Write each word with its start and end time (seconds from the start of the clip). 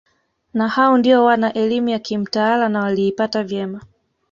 Na 0.53 0.67
hao 0.67 0.97
ndio 0.97 1.25
wana 1.25 1.53
elimu 1.53 1.89
ya 1.89 1.99
kimtaala 1.99 2.69
na 2.69 2.79
waliipata 2.79 3.43
vyema 3.43 3.81